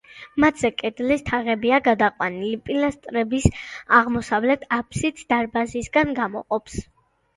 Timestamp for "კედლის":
0.77-1.23